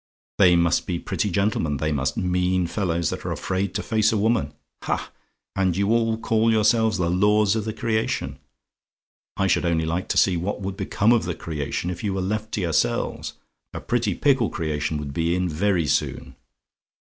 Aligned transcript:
They 0.39 0.55
must 0.55 0.87
be 0.87 0.97
pretty 0.97 1.29
gentlemen, 1.29 1.77
they 1.77 1.91
must; 1.91 2.17
mean 2.17 2.65
fellows, 2.65 3.11
that 3.11 3.23
are 3.23 3.31
afraid 3.31 3.75
to 3.75 3.83
face 3.83 4.11
a 4.11 4.17
woman! 4.17 4.51
Ha! 4.85 5.11
and 5.55 5.77
you 5.77 5.91
all 5.91 6.17
call 6.17 6.49
yourselves 6.51 6.97
the 6.97 7.07
lords 7.07 7.55
of 7.55 7.65
the 7.65 7.71
creation! 7.73 8.39
I 9.37 9.45
should 9.45 9.63
only 9.63 9.85
like 9.85 10.07
to 10.07 10.17
see 10.17 10.37
what 10.37 10.59
would 10.59 10.75
become 10.75 11.11
of 11.11 11.25
the 11.25 11.35
creation, 11.35 11.91
if 11.91 12.03
you 12.03 12.15
were 12.15 12.21
left 12.21 12.51
to 12.53 12.61
yourselves! 12.61 13.33
A 13.75 13.79
pretty 13.79 14.15
pickle 14.15 14.49
creation 14.49 14.97
would 14.97 15.13
be 15.13 15.35
in 15.35 15.47
very 15.47 15.85
soon! 15.85 16.35